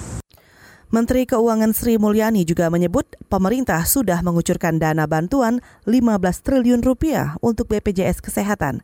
Menteri 0.90 1.22
Keuangan 1.22 1.70
Sri 1.70 2.02
Mulyani 2.02 2.42
juga 2.42 2.66
menyebut 2.66 3.14
pemerintah 3.30 3.86
sudah 3.86 4.18
mengucurkan 4.26 4.82
dana 4.82 5.06
bantuan 5.06 5.62
15 5.86 6.18
triliun 6.42 6.82
rupiah 6.82 7.38
untuk 7.38 7.70
BPJS 7.70 8.18
Kesehatan. 8.18 8.82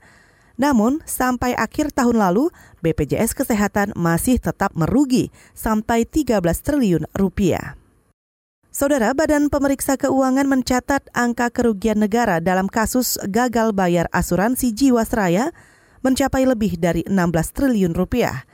Namun, 0.54 1.02
sampai 1.02 1.58
akhir 1.58 1.90
tahun 1.98 2.22
lalu, 2.22 2.54
BPJS 2.78 3.34
Kesehatan 3.34 3.90
masih 3.98 4.38
tetap 4.38 4.70
merugi 4.78 5.34
sampai 5.50 6.06
13 6.06 6.38
triliun 6.62 7.10
rupiah. 7.18 7.74
Saudara 8.70 9.10
Badan 9.10 9.50
Pemeriksa 9.50 9.98
Keuangan 9.98 10.46
mencatat 10.46 11.10
angka 11.10 11.50
kerugian 11.50 11.98
negara 11.98 12.38
dalam 12.38 12.70
kasus 12.70 13.18
gagal 13.26 13.74
bayar 13.74 14.06
asuransi 14.14 14.70
Jiwasraya 14.70 15.50
mencapai 16.06 16.46
lebih 16.46 16.78
dari 16.78 17.02
16 17.02 17.18
triliun 17.50 17.90
rupiah. 17.90 18.46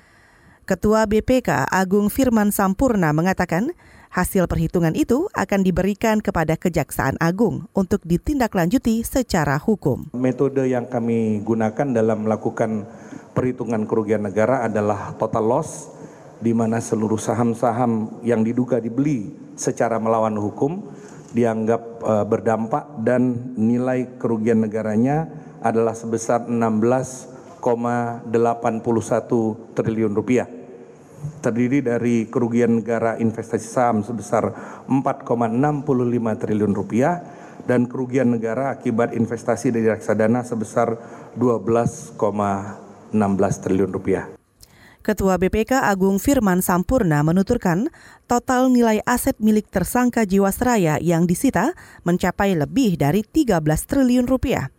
Ketua 0.64 1.04
BPK 1.04 1.68
Agung 1.68 2.08
Firman 2.08 2.48
Sampurna 2.48 3.12
mengatakan 3.12 3.76
hasil 4.08 4.48
perhitungan 4.48 4.96
itu 4.96 5.28
akan 5.36 5.60
diberikan 5.60 6.24
kepada 6.24 6.56
Kejaksaan 6.56 7.20
Agung 7.20 7.68
untuk 7.76 8.00
ditindaklanjuti 8.08 9.04
secara 9.04 9.60
hukum. 9.60 10.08
Metode 10.16 10.64
yang 10.64 10.88
kami 10.88 11.44
gunakan 11.44 11.92
dalam 11.92 12.24
melakukan 12.24 12.88
perhitungan 13.36 13.84
kerugian 13.84 14.24
negara 14.24 14.64
adalah 14.64 15.12
total 15.20 15.44
loss 15.44 15.92
di 16.40 16.56
mana 16.56 16.80
seluruh 16.80 17.20
saham-saham 17.20 18.24
yang 18.24 18.40
diduga 18.40 18.80
dibeli 18.80 19.28
secara 19.60 20.00
melawan 20.00 20.40
hukum 20.40 20.88
dianggap 21.36 22.00
uh, 22.00 22.24
berdampak 22.24 22.96
dan 23.04 23.52
nilai 23.60 24.08
kerugian 24.16 24.64
negaranya 24.64 25.28
adalah 25.60 25.92
sebesar 25.92 26.48
16,81 27.62 29.78
triliun 29.78 30.10
rupiah. 30.10 30.50
Terdiri 31.38 31.86
dari 31.86 32.26
kerugian 32.26 32.82
negara 32.82 33.14
investasi 33.14 33.62
saham 33.62 34.02
sebesar 34.02 34.50
4,65 34.90 36.42
triliun 36.42 36.74
rupiah 36.74 37.22
dan 37.62 37.86
kerugian 37.86 38.34
negara 38.34 38.74
akibat 38.74 39.14
investasi 39.14 39.70
dari 39.70 39.86
reksadana 39.86 40.42
sebesar 40.42 40.98
12,16 41.38 42.18
triliun 43.62 43.94
rupiah. 43.94 44.26
Ketua 45.02 45.34
BPK 45.34 45.82
Agung 45.82 46.22
Firman 46.22 46.62
Sampurna 46.62 47.26
menuturkan 47.26 47.90
total 48.30 48.70
nilai 48.70 49.02
aset 49.02 49.34
milik 49.42 49.66
tersangka 49.66 50.22
Jiwasraya 50.22 51.02
yang 51.02 51.26
disita 51.26 51.74
mencapai 52.06 52.54
lebih 52.54 52.94
dari 52.98 53.26
13 53.26 53.62
triliun 53.62 54.30
rupiah. 54.30 54.70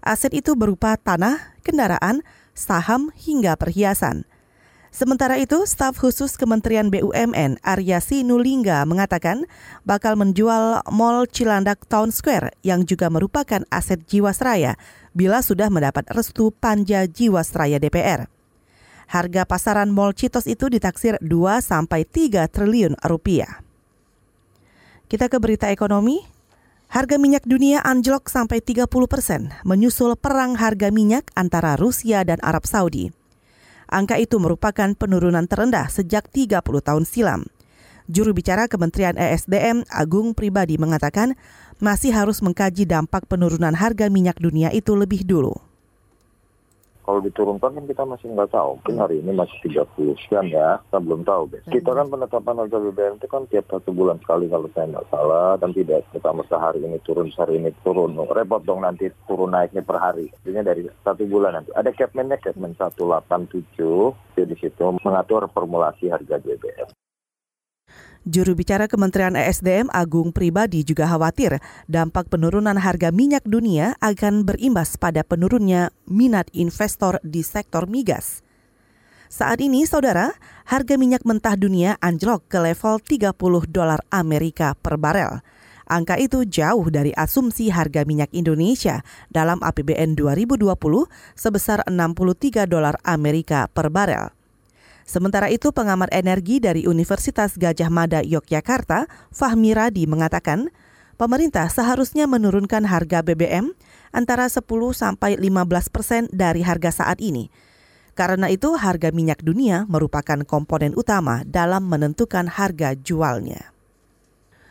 Aset 0.00 0.32
itu 0.32 0.56
berupa 0.56 0.96
tanah, 0.96 1.55
kendaraan, 1.66 2.22
saham 2.54 3.10
hingga 3.18 3.58
perhiasan. 3.58 4.22
Sementara 4.94 5.36
itu, 5.36 5.66
staf 5.68 6.00
khusus 6.00 6.40
Kementerian 6.40 6.88
BUMN 6.88 7.60
Arya 7.60 8.00
Sinulinga 8.00 8.86
mengatakan 8.88 9.44
bakal 9.84 10.16
menjual 10.16 10.80
Mall 10.88 11.28
Cilandak 11.28 11.84
Town 11.84 12.08
Square 12.08 12.56
yang 12.64 12.88
juga 12.88 13.12
merupakan 13.12 13.60
aset 13.68 14.00
Jiwasraya 14.08 14.80
bila 15.12 15.44
sudah 15.44 15.68
mendapat 15.68 16.08
restu 16.16 16.48
Panja 16.48 17.04
Jiwasraya 17.04 17.76
DPR. 17.76 18.24
Harga 19.12 19.44
pasaran 19.44 19.92
Mall 19.92 20.16
Citos 20.16 20.48
itu 20.48 20.72
ditaksir 20.72 21.20
2 21.20 21.60
sampai 21.60 22.08
3 22.08 22.48
triliun 22.48 22.96
rupiah. 23.04 23.60
Kita 25.12 25.28
ke 25.28 25.36
berita 25.36 25.68
ekonomi. 25.70 26.24
Harga 26.86 27.18
minyak 27.18 27.42
dunia 27.42 27.82
anjlok 27.82 28.30
sampai 28.30 28.62
30 28.62 28.86
persen, 29.10 29.50
menyusul 29.66 30.14
perang 30.14 30.54
harga 30.54 30.94
minyak 30.94 31.26
antara 31.34 31.74
Rusia 31.74 32.22
dan 32.22 32.38
Arab 32.46 32.62
Saudi. 32.62 33.10
Angka 33.90 34.22
itu 34.22 34.38
merupakan 34.38 34.94
penurunan 34.94 35.50
terendah 35.50 35.90
sejak 35.90 36.30
30 36.30 36.62
tahun 36.62 37.02
silam. 37.02 37.42
Juru 38.06 38.30
bicara 38.38 38.70
Kementerian 38.70 39.18
ESDM 39.18 39.82
Agung 39.90 40.30
Pribadi 40.30 40.78
mengatakan 40.78 41.34
masih 41.82 42.14
harus 42.14 42.38
mengkaji 42.38 42.86
dampak 42.86 43.26
penurunan 43.26 43.74
harga 43.74 44.06
minyak 44.06 44.38
dunia 44.38 44.70
itu 44.70 44.94
lebih 44.94 45.26
dulu. 45.26 45.65
Kalau 47.06 47.22
diturunkan 47.22 47.70
kan 47.78 47.84
kita 47.86 48.02
masih 48.02 48.34
nggak 48.34 48.50
tahu. 48.50 48.82
Mungkin 48.82 48.98
hari 48.98 49.22
ini 49.22 49.30
masih 49.30 49.54
30 49.62 50.18
sekian 50.26 50.50
ya. 50.50 50.82
Kita 50.90 50.98
belum 50.98 51.22
tahu. 51.22 51.42
Guys. 51.54 51.70
Kita 51.70 51.94
kan 51.94 52.10
penetapan 52.10 52.58
harga 52.58 52.78
BBM 52.82 53.14
itu 53.22 53.26
kan 53.30 53.46
tiap 53.46 53.70
satu 53.70 53.94
bulan 53.94 54.18
sekali 54.18 54.50
kalau 54.50 54.66
saya 54.74 54.90
nggak 54.90 55.08
salah. 55.14 55.54
Dan 55.62 55.70
tidak 55.70 56.02
kita 56.10 56.34
mesti 56.34 56.56
hari 56.58 56.82
ini 56.82 56.98
turun, 57.06 57.30
hari 57.38 57.62
ini 57.62 57.70
turun. 57.86 58.18
Repot 58.18 58.66
dong 58.66 58.82
nanti 58.82 59.06
turun 59.30 59.54
naiknya 59.54 59.86
per 59.86 60.02
hari. 60.02 60.34
Artinya 60.42 60.66
dari 60.66 60.82
satu 61.06 61.22
bulan 61.30 61.62
nanti. 61.62 61.70
Ada 61.78 61.94
capman-nya, 61.94 62.42
capman 62.42 62.74
187. 62.74 64.10
Jadi 64.34 64.50
di 64.50 64.56
situ 64.58 64.84
mengatur 65.06 65.46
formulasi 65.54 66.10
harga 66.10 66.42
BBM. 66.42 67.05
Juru 68.26 68.58
bicara 68.58 68.90
Kementerian 68.90 69.38
ESDM 69.38 69.86
Agung 69.94 70.34
Pribadi 70.34 70.82
juga 70.82 71.06
khawatir 71.06 71.62
dampak 71.86 72.26
penurunan 72.26 72.74
harga 72.74 73.14
minyak 73.14 73.46
dunia 73.46 73.94
akan 74.02 74.42
berimbas 74.42 74.98
pada 74.98 75.22
penurunnya 75.22 75.94
minat 76.10 76.50
investor 76.50 77.22
di 77.22 77.46
sektor 77.46 77.86
migas. 77.86 78.42
Saat 79.30 79.62
ini, 79.62 79.86
saudara, 79.86 80.34
harga 80.66 80.98
minyak 80.98 81.22
mentah 81.22 81.54
dunia 81.54 82.02
anjlok 82.02 82.50
ke 82.50 82.58
level 82.58 82.98
30 82.98 83.30
dolar 83.70 84.02
Amerika 84.10 84.74
per 84.74 84.98
barel. 84.98 85.38
Angka 85.86 86.18
itu 86.18 86.42
jauh 86.42 86.90
dari 86.90 87.14
asumsi 87.14 87.70
harga 87.70 88.02
minyak 88.02 88.34
Indonesia 88.34 89.06
dalam 89.30 89.62
APBN 89.62 90.18
2020 90.18 90.66
sebesar 91.38 91.86
63 91.86 92.66
dolar 92.66 92.98
Amerika 93.06 93.70
per 93.70 93.86
barel. 93.86 94.34
Sementara 95.06 95.46
itu, 95.54 95.70
pengamat 95.70 96.10
energi 96.10 96.58
dari 96.58 96.82
Universitas 96.90 97.54
Gajah 97.54 97.86
Mada 97.86 98.26
Yogyakarta, 98.26 99.06
Fahmi 99.30 99.70
Radi 99.70 100.02
mengatakan, 100.10 100.74
pemerintah 101.14 101.70
seharusnya 101.70 102.26
menurunkan 102.26 102.82
harga 102.82 103.22
BBM 103.22 103.70
antara 104.10 104.50
10 104.50 104.66
sampai 104.90 105.38
15 105.38 105.94
persen 105.94 106.26
dari 106.34 106.66
harga 106.66 106.90
saat 106.90 107.22
ini. 107.22 107.54
Karena 108.18 108.50
itu, 108.50 108.74
harga 108.74 109.14
minyak 109.14 109.46
dunia 109.46 109.86
merupakan 109.86 110.42
komponen 110.42 110.90
utama 110.98 111.46
dalam 111.46 111.86
menentukan 111.86 112.50
harga 112.50 112.98
jualnya. 112.98 113.70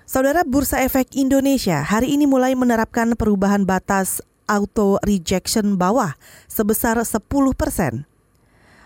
Saudara 0.04 0.44
Bursa 0.44 0.84
Efek 0.84 1.18
Indonesia 1.18 1.82
hari 1.82 2.14
ini 2.14 2.30
mulai 2.30 2.54
menerapkan 2.54 3.18
perubahan 3.18 3.64
batas 3.64 4.22
auto 4.46 5.02
rejection 5.02 5.82
bawah 5.82 6.14
sebesar 6.46 7.00
10 7.02 7.24
persen. 7.58 8.06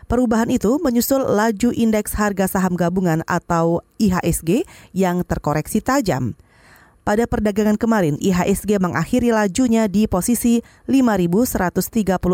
Perubahan 0.09 0.49
itu 0.49 0.81
menyusul 0.81 1.21
laju 1.21 1.69
indeks 1.69 2.17
harga 2.17 2.49
saham 2.49 2.73
gabungan 2.73 3.21
atau 3.29 3.85
IHSG 4.01 4.65
yang 4.89 5.21
terkoreksi 5.21 5.85
tajam. 5.85 6.33
Pada 7.05 7.29
perdagangan 7.29 7.77
kemarin, 7.77 8.17
IHSG 8.17 8.81
mengakhiri 8.81 9.29
lajunya 9.29 9.85
di 9.85 10.09
posisi 10.09 10.65
5.136,81 10.89 12.25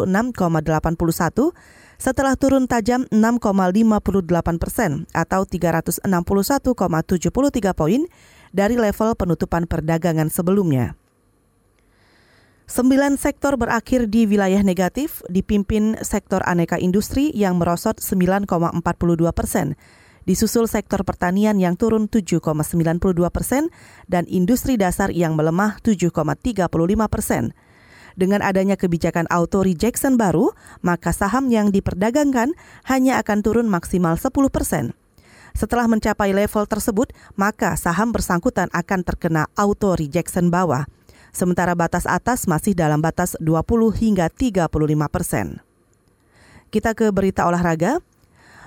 setelah 1.99 2.39
turun 2.39 2.63
tajam 2.71 3.11
6,58 3.11 4.55
persen 4.55 5.03
atau 5.11 5.43
361,73 5.43 5.99
poin 7.75 8.07
dari 8.55 8.79
level 8.79 9.19
penutupan 9.19 9.67
perdagangan 9.67 10.31
sebelumnya. 10.31 10.95
Sembilan 12.75 13.15
sektor 13.15 13.55
berakhir 13.55 14.11
di 14.11 14.27
wilayah 14.27 14.59
negatif, 14.59 15.23
dipimpin 15.31 15.95
sektor 16.03 16.43
aneka 16.43 16.75
industri 16.75 17.31
yang 17.31 17.55
merosot 17.55 18.03
9,42 18.03 18.51
persen, 19.31 19.79
disusul 20.27 20.67
sektor 20.67 21.07
pertanian 21.07 21.55
yang 21.55 21.79
turun 21.79 22.11
7,92 22.11 23.31
persen, 23.31 23.71
dan 24.11 24.27
industri 24.27 24.75
dasar 24.75 25.07
yang 25.15 25.39
melemah 25.39 25.79
7,35 25.88 26.67
persen. 27.07 27.55
Dengan 28.19 28.43
adanya 28.43 28.75
kebijakan 28.75 29.31
auto 29.31 29.63
rejection 29.63 30.19
baru, 30.19 30.51
maka 30.83 31.15
saham 31.15 31.47
yang 31.47 31.71
diperdagangkan 31.71 32.59
hanya 32.91 33.23
akan 33.23 33.39
turun 33.39 33.71
maksimal 33.71 34.19
10 34.19 34.51
persen. 34.51 34.91
Setelah 35.55 35.88
mencapai 35.88 36.35
level 36.35 36.67
tersebut, 36.67 37.15
maka 37.39 37.79
saham 37.79 38.11
bersangkutan 38.11 38.67
akan 38.75 39.07
terkena 39.07 39.47
auto 39.55 39.95
rejection 39.95 40.51
bawah 40.51 40.83
sementara 41.35 41.75
batas 41.75 42.07
atas 42.07 42.47
masih 42.47 42.71
dalam 42.71 43.03
batas 43.03 43.35
20 43.43 43.59
hingga 43.99 44.31
35 44.31 44.71
persen. 45.11 45.59
Kita 46.71 46.95
ke 46.95 47.11
berita 47.11 47.43
olahraga. 47.43 47.99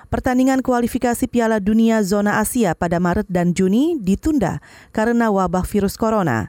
Pertandingan 0.08 0.64
kualifikasi 0.64 1.28
Piala 1.28 1.60
Dunia 1.60 2.00
Zona 2.00 2.40
Asia 2.40 2.72
pada 2.72 2.96
Maret 2.96 3.28
dan 3.28 3.52
Juni 3.52 4.00
ditunda 4.00 4.60
karena 4.92 5.28
wabah 5.28 5.64
virus 5.68 6.00
corona. 6.00 6.48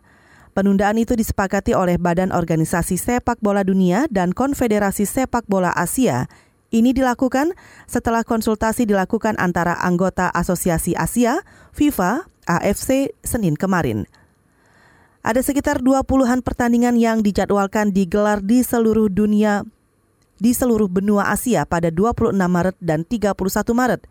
Penundaan 0.55 0.99
itu 0.99 1.15
disepakati 1.15 1.75
oleh 1.75 1.95
Badan 1.95 2.35
Organisasi 2.35 2.99
Sepak 2.99 3.39
Bola 3.39 3.63
Dunia 3.63 4.07
dan 4.11 4.35
Konfederasi 4.35 5.07
Sepak 5.07 5.47
Bola 5.47 5.71
Asia. 5.75 6.27
Ini 6.69 6.93
dilakukan 6.93 7.55
setelah 7.89 8.21
konsultasi 8.21 8.85
dilakukan 8.85 9.35
antara 9.41 9.75
anggota 9.81 10.29
Asosiasi 10.29 10.93
Asia, 10.93 11.41
FIFA, 11.73 12.29
AFC, 12.47 13.13
Senin 13.25 13.57
kemarin. 13.57 14.05
Ada 15.19 15.43
sekitar 15.43 15.83
20-an 15.83 16.39
pertandingan 16.39 16.95
yang 16.95 17.19
dijadwalkan 17.19 17.91
digelar 17.91 18.39
di 18.39 18.63
seluruh 18.63 19.11
dunia 19.11 19.67
di 20.39 20.55
seluruh 20.55 20.87
benua 20.87 21.27
Asia 21.35 21.67
pada 21.67 21.91
26 21.91 22.31
Maret 22.31 22.79
dan 22.79 23.03
31 23.03 23.35
Maret. 23.75 24.01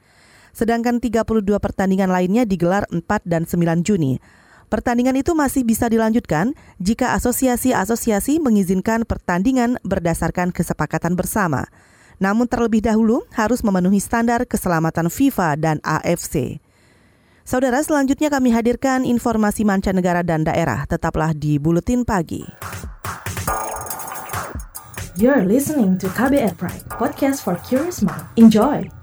Sedangkan 0.53 1.01
32 1.01 1.25
pertandingan 1.57 2.13
lainnya 2.13 2.45
digelar 2.45 2.85
4 2.93 3.01
dan 3.25 3.49
9 3.49 3.81
Juni. 3.81 4.21
Pertandingan 4.69 5.17
itu 5.17 5.33
masih 5.33 5.65
bisa 5.65 5.89
dilanjutkan 5.89 6.53
jika 6.77 7.17
asosiasi-asosiasi 7.17 8.37
mengizinkan 8.45 9.09
pertandingan 9.09 9.81
berdasarkan 9.81 10.53
kesepakatan 10.53 11.17
bersama. 11.17 11.65
Namun 12.21 12.45
terlebih 12.45 12.85
dahulu 12.85 13.25
harus 13.33 13.65
memenuhi 13.65 13.97
standar 13.97 14.45
keselamatan 14.45 15.09
FIFA 15.09 15.57
dan 15.57 15.77
AFC. 15.81 16.61
Saudara, 17.49 17.81
selanjutnya 17.81 18.29
kami 18.29 18.53
hadirkan 18.53 19.09
informasi 19.09 19.65
mancanegara 19.65 20.21
dan 20.21 20.45
daerah. 20.45 20.85
Tetaplah 20.85 21.33
di 21.33 21.57
Buletin 21.57 22.05
Pagi. 22.05 22.45
You're 25.17 25.49
listening 25.49 25.97
to 25.97 26.13
KBR 26.13 26.61
Pride, 26.61 26.85
podcast 26.93 27.41
for 27.41 27.57
curious 27.65 28.05
mind. 28.05 28.29
Enjoy! 28.37 28.98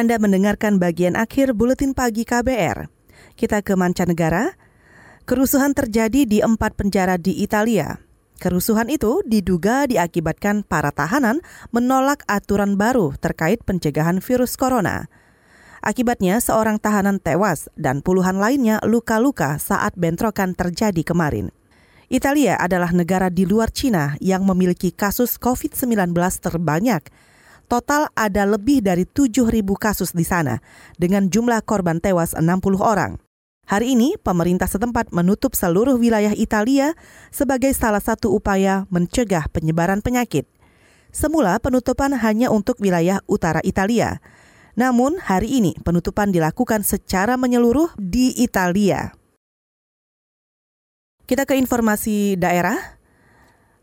Anda 0.00 0.16
mendengarkan 0.16 0.80
bagian 0.80 1.12
akhir 1.12 1.52
Buletin 1.52 1.92
Pagi 1.92 2.24
KBR. 2.24 2.88
Kita 3.36 3.60
ke 3.60 3.76
mancanegara. 3.76 4.56
Kerusuhan 5.28 5.76
terjadi 5.76 6.24
di 6.24 6.40
empat 6.40 6.72
penjara 6.72 7.20
di 7.20 7.44
Italia. 7.44 8.00
Kerusuhan 8.40 8.88
itu 8.88 9.20
diduga 9.28 9.84
diakibatkan 9.84 10.64
para 10.64 10.88
tahanan 10.88 11.44
menolak 11.68 12.24
aturan 12.32 12.80
baru 12.80 13.12
terkait 13.20 13.60
pencegahan 13.68 14.24
virus 14.24 14.56
corona. 14.56 15.12
Akibatnya 15.84 16.40
seorang 16.40 16.80
tahanan 16.80 17.20
tewas 17.20 17.68
dan 17.76 18.00
puluhan 18.00 18.40
lainnya 18.40 18.80
luka-luka 18.88 19.60
saat 19.60 19.92
bentrokan 20.00 20.56
terjadi 20.56 21.04
kemarin. 21.04 21.52
Italia 22.08 22.56
adalah 22.56 22.96
negara 22.96 23.28
di 23.28 23.44
luar 23.44 23.68
Cina 23.68 24.16
yang 24.16 24.48
memiliki 24.48 24.96
kasus 24.96 25.36
COVID-19 25.36 26.16
terbanyak. 26.40 27.04
Total 27.70 28.10
ada 28.18 28.42
lebih 28.50 28.82
dari 28.82 29.06
7.000 29.06 29.46
kasus 29.78 30.10
di 30.10 30.26
sana, 30.26 30.58
dengan 30.98 31.30
jumlah 31.30 31.62
korban 31.62 32.02
tewas 32.02 32.34
60 32.34 32.82
orang. 32.82 33.22
Hari 33.70 33.94
ini, 33.94 34.18
pemerintah 34.18 34.66
setempat 34.66 35.14
menutup 35.14 35.54
seluruh 35.54 35.94
wilayah 35.94 36.34
Italia 36.34 36.98
sebagai 37.30 37.70
salah 37.70 38.02
satu 38.02 38.34
upaya 38.34 38.90
mencegah 38.90 39.46
penyebaran 39.54 40.02
penyakit. 40.02 40.50
Semula 41.14 41.62
penutupan 41.62 42.10
hanya 42.18 42.50
untuk 42.50 42.82
wilayah 42.82 43.22
utara 43.30 43.62
Italia. 43.62 44.18
Namun, 44.74 45.22
hari 45.22 45.62
ini 45.62 45.78
penutupan 45.78 46.34
dilakukan 46.34 46.82
secara 46.82 47.38
menyeluruh 47.38 47.94
di 47.94 48.34
Italia. 48.42 49.14
Kita 51.22 51.46
ke 51.46 51.54
informasi 51.54 52.34
daerah. 52.34 52.98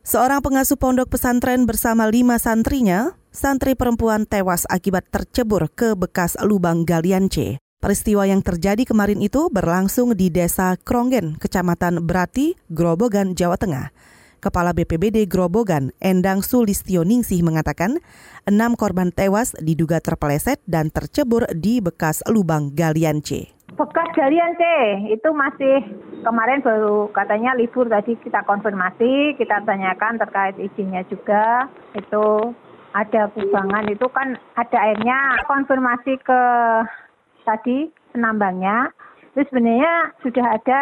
Seorang 0.04 0.44
pengasuh 0.44 0.76
pondok 0.76 1.16
pesantren 1.16 1.64
bersama 1.64 2.08
lima 2.12 2.36
santrinya, 2.36 3.16
santri 3.38 3.78
perempuan 3.78 4.26
tewas 4.26 4.66
akibat 4.66 5.14
tercebur 5.14 5.70
ke 5.70 5.94
bekas 5.94 6.34
lubang 6.42 6.90
galian 6.90 7.30
C. 7.30 7.62
Peristiwa 7.78 8.26
yang 8.26 8.42
terjadi 8.42 8.82
kemarin 8.82 9.22
itu 9.22 9.54
berlangsung 9.54 10.18
di 10.18 10.34
Desa 10.34 10.74
Kronggen, 10.82 11.38
Kecamatan 11.38 12.02
Berati, 12.02 12.58
Grobogan, 12.74 13.38
Jawa 13.38 13.54
Tengah. 13.54 13.94
Kepala 14.42 14.74
BPBD 14.74 15.30
Grobogan, 15.30 15.94
Endang 16.02 16.42
Sulistio 16.42 17.06
Ningsih 17.06 17.46
mengatakan, 17.46 18.02
enam 18.50 18.74
korban 18.74 19.14
tewas 19.14 19.54
diduga 19.62 20.02
terpeleset 20.02 20.58
dan 20.66 20.90
tercebur 20.90 21.46
di 21.54 21.78
bekas 21.78 22.26
lubang 22.26 22.74
galian 22.74 23.22
C. 23.22 23.54
Bekas 23.78 24.10
galian 24.18 24.58
C 24.58 24.64
itu 25.14 25.30
masih 25.38 25.86
kemarin 26.26 26.66
baru 26.66 27.14
katanya 27.14 27.54
libur 27.54 27.86
tadi 27.86 28.18
kita 28.18 28.42
konfirmasi, 28.50 29.38
kita 29.38 29.62
tanyakan 29.62 30.18
terkait 30.18 30.58
izinnya 30.58 31.06
juga. 31.06 31.70
Itu 31.94 32.58
ada 32.98 33.30
bubangan 33.30 33.86
itu 33.94 34.08
kan 34.10 34.34
ada 34.58 34.78
airnya 34.82 35.38
konfirmasi 35.46 36.18
ke 36.26 36.42
tadi 37.46 37.94
penambangnya. 38.12 38.90
Itu 39.34 39.46
sebenarnya 39.54 40.18
sudah 40.26 40.46
ada 40.58 40.82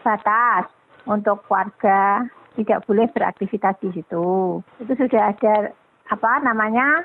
batas 0.00 0.64
untuk 1.04 1.44
warga 1.52 2.24
tidak 2.56 2.88
boleh 2.88 3.06
beraktivitas 3.12 3.76
di 3.84 3.92
situ. 3.92 4.60
Itu 4.80 4.92
sudah 4.96 5.36
ada 5.36 5.76
apa 6.08 6.32
namanya 6.42 7.04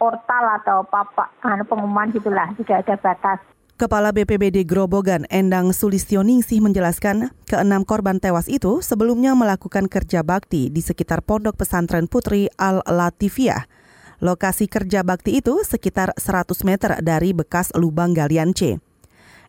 portal 0.00 0.44
atau 0.64 0.80
papak 0.88 1.28
anu, 1.44 1.62
pengumuman 1.68 2.08
gitulah, 2.10 2.48
sudah 2.56 2.80
ada 2.80 2.96
batas. 2.96 3.38
Kepala 3.76 4.12
BPBD 4.12 4.68
Grobogan 4.68 5.24
Endang 5.32 5.72
Sulistioningsih 5.72 6.60
menjelaskan, 6.60 7.32
keenam 7.48 7.88
korban 7.88 8.20
tewas 8.20 8.44
itu 8.44 8.84
sebelumnya 8.84 9.32
melakukan 9.32 9.88
kerja 9.88 10.20
bakti 10.20 10.68
di 10.68 10.84
sekitar 10.84 11.24
pondok 11.24 11.56
pesantren 11.56 12.04
putri 12.04 12.52
Al-Latifiyah. 12.60 13.79
Lokasi 14.20 14.68
kerja 14.68 15.00
bakti 15.00 15.40
itu 15.40 15.64
sekitar 15.64 16.12
100 16.12 16.52
meter 16.68 17.00
dari 17.00 17.32
bekas 17.32 17.72
lubang 17.72 18.12
galian 18.12 18.52
C. 18.52 18.76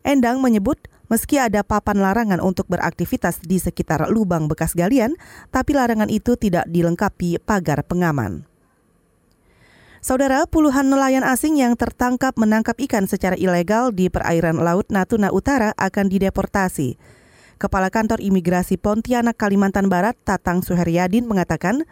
Endang 0.00 0.40
menyebut 0.40 0.80
meski 1.12 1.36
ada 1.36 1.60
papan 1.60 2.00
larangan 2.00 2.40
untuk 2.40 2.64
beraktivitas 2.72 3.44
di 3.44 3.60
sekitar 3.60 4.08
lubang 4.08 4.48
bekas 4.48 4.72
galian, 4.72 5.12
tapi 5.52 5.76
larangan 5.76 6.08
itu 6.08 6.40
tidak 6.40 6.64
dilengkapi 6.72 7.36
pagar 7.44 7.84
pengaman. 7.84 8.48
Saudara, 10.02 10.48
puluhan 10.50 10.90
nelayan 10.90 11.22
asing 11.22 11.62
yang 11.62 11.78
tertangkap 11.78 12.34
menangkap 12.34 12.74
ikan 12.88 13.06
secara 13.06 13.38
ilegal 13.38 13.94
di 13.94 14.10
perairan 14.10 14.58
Laut 14.58 14.90
Natuna 14.90 15.30
Utara 15.30 15.70
akan 15.78 16.10
dideportasi. 16.10 16.98
Kepala 17.54 17.86
Kantor 17.86 18.18
Imigrasi 18.18 18.74
Pontianak 18.82 19.38
Kalimantan 19.38 19.86
Barat, 19.86 20.18
Tatang 20.26 20.66
Suheryadin 20.66 21.30
mengatakan, 21.30 21.86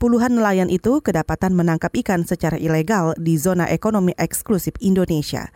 puluhan 0.00 0.40
nelayan 0.40 0.72
itu 0.72 1.04
kedapatan 1.04 1.52
menangkap 1.52 1.92
ikan 2.00 2.24
secara 2.24 2.56
ilegal 2.56 3.12
di 3.20 3.36
zona 3.36 3.68
ekonomi 3.68 4.16
eksklusif 4.16 4.72
Indonesia. 4.80 5.52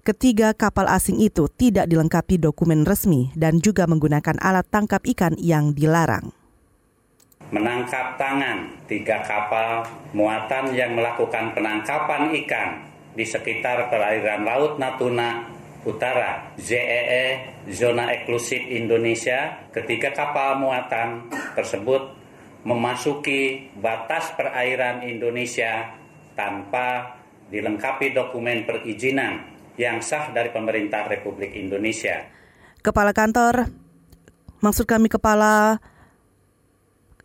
Ketiga 0.00 0.56
kapal 0.56 0.88
asing 0.88 1.20
itu 1.20 1.52
tidak 1.52 1.92
dilengkapi 1.92 2.40
dokumen 2.40 2.88
resmi 2.88 3.28
dan 3.36 3.60
juga 3.60 3.84
menggunakan 3.84 4.40
alat 4.40 4.64
tangkap 4.72 5.04
ikan 5.04 5.36
yang 5.36 5.76
dilarang 5.76 6.32
menangkap 7.54 8.18
tangan 8.18 8.66
tiga 8.90 9.22
kapal 9.22 9.86
muatan 10.10 10.74
yang 10.74 10.98
melakukan 10.98 11.54
penangkapan 11.54 12.34
ikan 12.44 12.82
di 13.14 13.22
sekitar 13.22 13.86
perairan 13.92 14.42
Laut 14.42 14.74
Natuna 14.80 15.54
Utara 15.86 16.50
ZEE 16.56 16.88
e, 17.06 17.24
Zona 17.70 18.08
Eksklusif 18.10 18.58
Indonesia 18.58 19.68
ketiga 19.70 20.10
kapal 20.10 20.56
muatan 20.58 21.28
tersebut 21.54 22.23
memasuki 22.64 23.70
batas 23.76 24.32
perairan 24.34 25.04
Indonesia 25.04 25.94
tanpa 26.32 27.20
dilengkapi 27.52 28.16
dokumen 28.16 28.64
perizinan 28.64 29.52
yang 29.76 30.00
sah 30.00 30.32
dari 30.32 30.48
pemerintah 30.50 31.06
Republik 31.06 31.52
Indonesia. 31.54 32.24
Kepala 32.80 33.12
kantor, 33.12 33.68
maksud 34.64 34.88
kami 34.88 35.12
kepala 35.12 35.78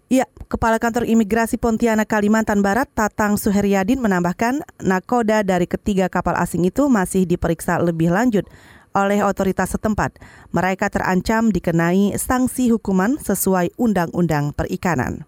Ya, 0.09 0.25
Kepala 0.49 0.81
Kantor 0.81 1.05
Imigrasi 1.05 1.61
Pontianak 1.61 2.09
Kalimantan 2.09 2.65
Barat 2.65 2.89
Tatang 2.89 3.37
Suheryadin 3.37 4.01
menambahkan 4.01 4.65
nakoda 4.81 5.45
dari 5.45 5.69
ketiga 5.69 6.09
kapal 6.09 6.33
asing 6.33 6.65
itu 6.65 6.89
masih 6.89 7.29
diperiksa 7.29 7.77
lebih 7.77 8.09
lanjut 8.09 8.49
oleh 8.93 9.21
otoritas 9.25 9.73
setempat. 9.73 10.17
Mereka 10.53 10.89
terancam 10.89 11.53
dikenai 11.53 12.17
sanksi 12.17 12.73
hukuman 12.73 13.17
sesuai 13.21 13.73
Undang-Undang 13.77 14.53
Perikanan. 14.57 15.25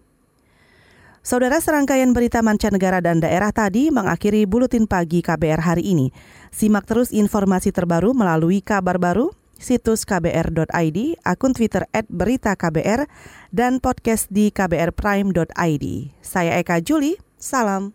Saudara 1.22 1.62
serangkaian 1.62 2.10
berita 2.10 2.42
mancanegara 2.42 2.98
dan 2.98 3.22
daerah 3.22 3.54
tadi 3.54 3.94
mengakhiri 3.94 4.42
buletin 4.42 4.90
pagi 4.90 5.22
KBR 5.22 5.62
hari 5.62 5.86
ini. 5.86 6.10
Simak 6.50 6.82
terus 6.82 7.14
informasi 7.14 7.70
terbaru 7.70 8.10
melalui 8.10 8.58
kabar 8.58 8.98
baru 8.98 9.30
situs 9.62 10.02
kbr.id, 10.02 10.98
akun 11.22 11.54
Twitter 11.54 11.86
at 11.94 12.10
berita 12.10 12.58
KBR, 12.58 13.06
dan 13.54 13.78
podcast 13.78 14.26
di 14.28 14.50
kbrprime.id. 14.50 15.84
Saya 16.20 16.58
Eka 16.58 16.82
Juli, 16.82 17.14
salam. 17.38 17.94